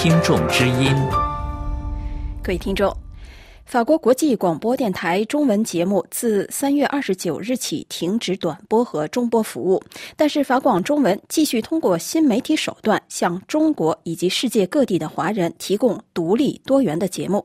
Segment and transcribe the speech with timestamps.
[0.00, 0.94] 听众之音。
[2.40, 2.96] 各位听众。
[3.66, 9.82] 法国国际广播电台中文节目自三月二十九日起停止短波和中波服务，
[10.16, 17.44] 但是法广中文继续通过新媒体手段向中国以及世界各地的华人提供独立多元的节目。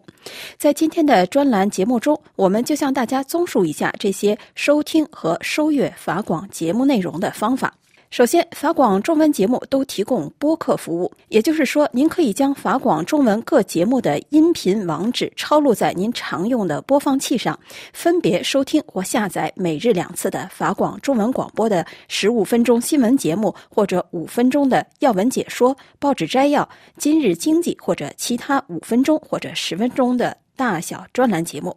[0.60, 7.74] 在今天的专栏节目中，我们就向大家综述一下这些收听和收阅法广节目内容的方法。
[8.14, 17.60] 首先，法广中文节目都提供播客服务，也就是说，您可以将法广中文各节目的音频网址抄录在您常用的播放器上，
[17.92, 31.76] 分别收听或下载每日两次的法广中文广播的十五分钟新闻节目，或者五分钟的要闻解说、报纸摘要、今日经济或者其他五分钟或者十分钟的大小专栏节目。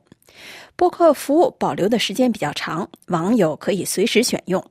[0.76, 4.62] 播客服务保留的时间比较长，网友可以随时选用。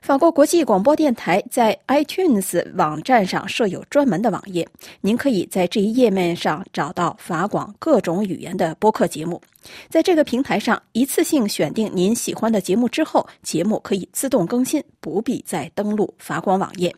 [0.00, 4.66] 法国国际广播电台在 iTunes 网站上设有专门的网页，
[5.00, 9.40] 您可以在这一页面上找到法广各种语言的播客节目。
[9.88, 16.94] 在这个平台上，一次性选定您喜欢的节目之后，节目可以自动更新，不必再登录法广网页。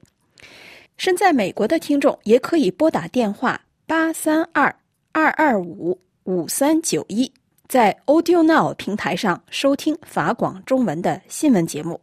[0.98, 4.75] 身在美国的听众也可以拨打电话八三二
[5.12, 7.32] 二二五五三九一，
[7.69, 11.98] 在 Audio Now 平台上收听法广中文的新闻节目。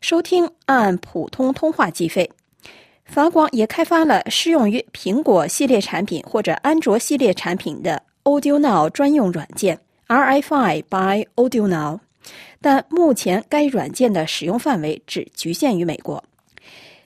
[0.00, 2.30] 收听按普通通话计费。
[3.04, 12.00] 法广也开发了适用于苹果系列产品或者安卓系列产品的 Audio Now 专用软件 RFI by Audio Now，
[12.60, 16.22] 但目前该软件的使用范围只局限于美国。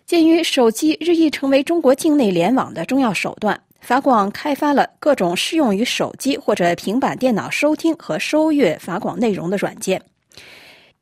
[0.04, 10.02] 鉴于手机日益成为中国境内联网的重要手段，法广开发了各种适用于手机或者平板电脑收听和收阅法广内容的软件。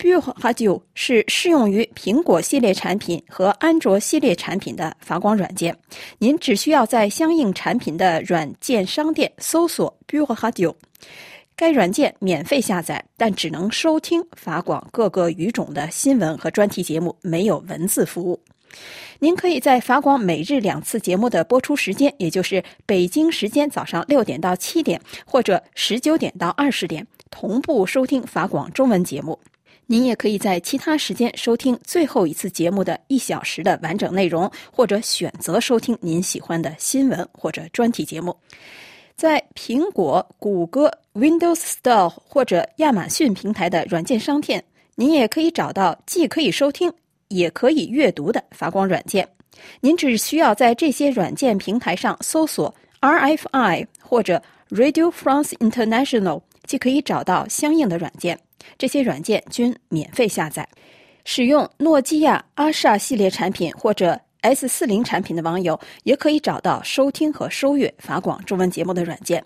[0.00, 5.76] Bure Radio 是适用于苹果系列产品和安卓系列产品的法广软件。
[6.16, 10.74] 您只需要在相应产品的软件商店搜索 Bure Radio，
[11.54, 18.40] 该软件免费下载，但只能收听法广各个语种的新闻和专题节目，没有文字服务。
[19.18, 29.38] 您可以在法广每日两次节目的播出时间，也就是北京时间早上六点到七点，或者十九点到二十点，同步收听法广中文节目。
[29.90, 38.32] 您也可以在其他时间收听最后一次节目的一小时的完整内容，或者选择收听您喜欢的新闻或者专题节目。
[39.16, 44.62] 在苹果、谷歌、Windows Store 或者亚马逊平台的软件商店，
[44.94, 46.92] 您也可以找到既可以收听
[47.26, 49.28] 也可以阅读的发光软件。
[49.80, 58.38] 您只需要在这些软件平台上搜索 RFI 或者 Radio France International，即可以找到相应的软件。
[58.78, 60.68] 这些软件均免费下载。
[61.24, 69.44] 使用诺基亚阿萨系列产品或者 S 四零产品的网友，也可以找到收听和收阅法广中文节目的软件。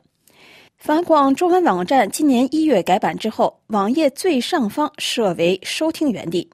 [0.79, 6.49] 法广中文网站今年一月改版之后，网页最上方设为收听原地，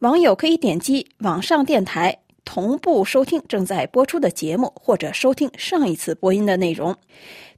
[0.00, 6.94] 网友可以点击网上电台同步收听正在播出的节目，或者收听上一次播音的内容。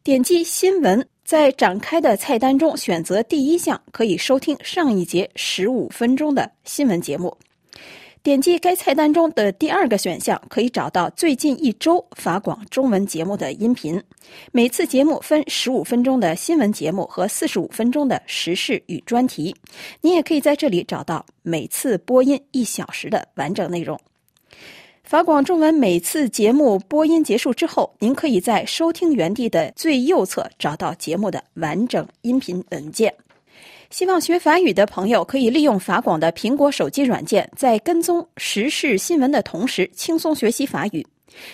[0.04, 1.06] 点击新闻。
[1.30, 7.32] 在展开的菜单中选择第一项，可以收听上一节十五分钟的新闻节目。
[8.20, 14.02] 点击该菜单中的第二个选项，可以找到最近一周法广中文节目的音频。
[14.50, 19.54] 每次节目分十五分钟的新闻节目和四十五分钟的时事与专题。
[20.00, 23.96] 你也可以在这里找到每次播音一小时的完整内容。
[25.02, 33.12] 法广中文每次节目播音结束之后，您可以在收听原地的最右侧找到节目的完整音频文件。
[33.90, 41.04] 希望学法语的朋友可以利用法广的苹果手机软件，在跟踪时事新闻的同时轻松学习法语。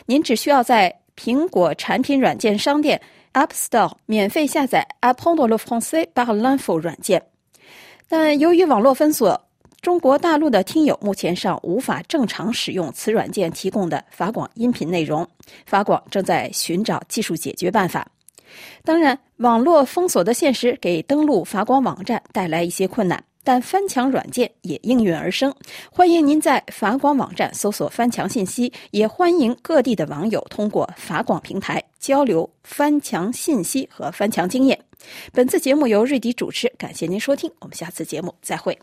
[0.04, 3.00] 您只需要在苹果产品软件商店
[3.32, 7.22] App Store 免费下载 Apprendre le français par l'info 软件，
[8.06, 9.45] 但由于网络封锁。
[9.86, 15.24] 中国大陆的听友目前尚无法正常使用此软件提供的法广音频内容，
[15.64, 18.04] 法广正在寻找技术解决办法。
[18.82, 25.54] 当然，网络封锁的现实给登录法广网站带来一些困难，但翻墙软件也应运而生。
[25.88, 34.76] 欢迎您在法广网站搜索翻墙信息，也欢迎各地的网友通过法广平台交流翻墙信息和翻墙经验。
[35.32, 38.76] 本次节目由瑞迪主持，感谢您收听，我们下次节目再会。